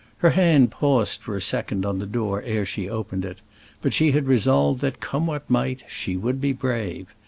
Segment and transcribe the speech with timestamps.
[0.17, 3.37] Her hand paused for a second on the door ere she opened it,
[3.83, 7.13] but she had resolved that, come what might, she would be brave.